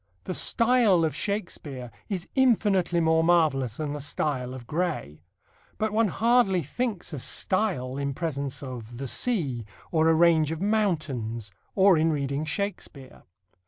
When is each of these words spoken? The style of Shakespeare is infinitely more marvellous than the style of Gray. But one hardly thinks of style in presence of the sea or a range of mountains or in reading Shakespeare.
The 0.23 0.33
style 0.33 1.05
of 1.05 1.15
Shakespeare 1.15 1.91
is 2.09 2.27
infinitely 2.33 2.99
more 2.99 3.23
marvellous 3.23 3.77
than 3.77 3.93
the 3.93 3.99
style 3.99 4.55
of 4.55 4.65
Gray. 4.65 5.21
But 5.77 5.91
one 5.93 6.07
hardly 6.07 6.63
thinks 6.63 7.13
of 7.13 7.21
style 7.21 7.97
in 7.97 8.15
presence 8.15 8.63
of 8.63 8.97
the 8.97 9.05
sea 9.05 9.63
or 9.91 10.09
a 10.09 10.15
range 10.15 10.51
of 10.51 10.59
mountains 10.59 11.51
or 11.75 11.99
in 11.99 12.11
reading 12.11 12.45
Shakespeare. 12.45 13.21